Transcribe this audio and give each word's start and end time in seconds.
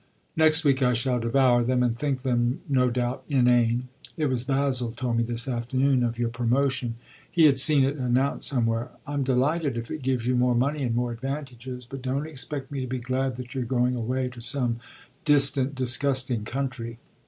Next 0.35 0.65
week 0.65 0.81
I 0.81 0.93
shall 0.93 1.19
devour 1.19 1.63
them 1.63 1.83
and 1.83 1.95
think 1.95 2.23
them, 2.23 2.61
no 2.67 2.89
doubt, 2.89 3.23
inane. 3.29 3.87
It 4.17 4.25
was 4.31 4.43
Basil 4.43 4.91
told 4.93 5.17
me 5.17 5.23
this 5.23 5.47
afternoon 5.47 6.03
of 6.03 6.17
your 6.17 6.29
promotion 6.29 6.95
he 7.31 7.45
had 7.45 7.59
seen 7.59 7.83
it 7.83 7.97
announced 7.97 8.47
somewhere, 8.47 8.89
I'm 9.05 9.21
delighted 9.23 9.77
if 9.77 9.91
it 9.91 10.01
gives 10.01 10.25
you 10.25 10.35
more 10.35 10.55
money 10.55 10.81
and 10.81 10.95
more 10.95 11.11
advantages, 11.11 11.85
but 11.85 12.01
don't 12.01 12.25
expect 12.25 12.71
me 12.71 12.81
to 12.81 12.87
be 12.87 12.97
glad 12.97 13.35
that 13.35 13.53
you're 13.53 13.63
going 13.63 13.93
away 13.95 14.27
to 14.29 14.41
some 14.41 14.79
distant, 15.23 15.75
disgusting 15.75 16.45
country." 16.45 16.97